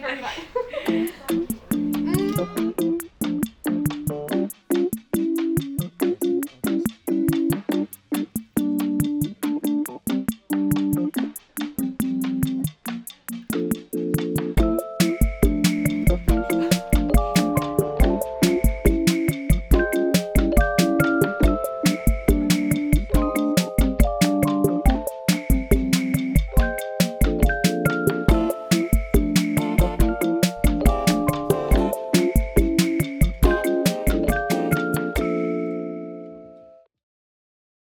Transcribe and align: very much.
very 0.00 0.20
much. 0.20 1.28